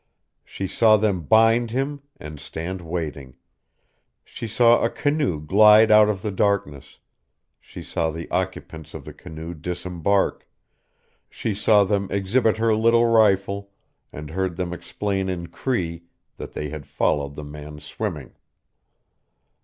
She 0.43 0.65
saw 0.65 0.97
them 0.97 1.21
bind 1.25 1.69
him, 1.69 2.01
and 2.19 2.39
stand 2.39 2.81
waiting; 2.81 3.35
she 4.25 4.47
saw 4.47 4.81
a 4.83 4.89
canoe 4.89 5.39
glide 5.39 5.91
out 5.91 6.09
of 6.09 6.23
the 6.23 6.31
darkness; 6.31 6.97
she 7.59 7.83
saw 7.83 8.09
the 8.09 8.27
occupants 8.31 8.95
of 8.95 9.05
the 9.05 9.13
canoe 9.13 9.53
disembark; 9.53 10.49
she 11.29 11.53
saw 11.53 11.83
them 11.83 12.07
exhibit 12.09 12.57
her 12.57 12.73
little 12.73 13.05
rifle, 13.05 13.69
and 14.11 14.31
heard 14.31 14.55
them 14.55 14.73
explain 14.73 15.29
in 15.29 15.45
Cree, 15.49 16.05
that 16.37 16.53
they 16.53 16.69
had 16.69 16.87
followed 16.87 17.35
the 17.35 17.43
man 17.43 17.79
swimming. 17.79 18.33